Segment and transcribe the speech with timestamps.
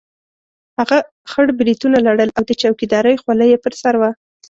[0.79, 0.97] هغه
[1.31, 4.11] خړ برېتونه لرل او د چوکیدارۍ خولۍ یې پر سر وه.